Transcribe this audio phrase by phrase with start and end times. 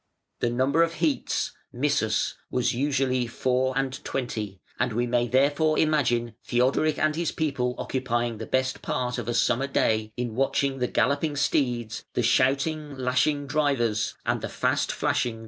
[0.39, 6.33] The number of heats (missus) was usually four and twenty, and we may therefore imagine
[6.43, 10.87] Theodoric and his people occupying the best part of a summer day in watching the
[10.87, 15.39] galloping steeds, the shouting, lashing drivers, and the fast flashing chariot wheels.